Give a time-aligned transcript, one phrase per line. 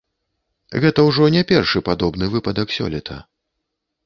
[0.85, 3.21] Гэта ўжо не першы падобны выпадак сёлета.